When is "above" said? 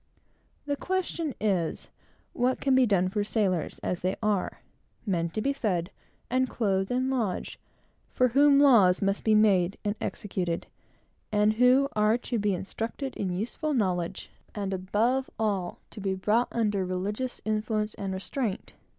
14.73-15.29